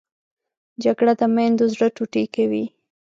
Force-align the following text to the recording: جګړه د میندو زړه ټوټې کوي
جګړه 0.83 1.13
د 1.19 1.21
میندو 1.35 1.65
زړه 1.73 1.87
ټوټې 1.95 2.23
کوي 2.35 2.65